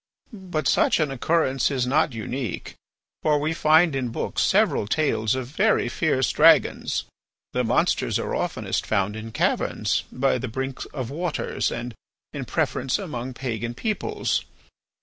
[0.33, 2.73] But such an occurrence is not unique,
[3.21, 7.03] for we find in books several tales of very fierce dragons.
[7.53, 11.93] The monsters are oftenest found in caverns, by the brinks of waters, and,
[12.33, 14.43] in preference, among pagan peoples.